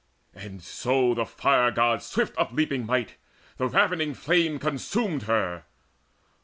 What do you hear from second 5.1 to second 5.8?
her.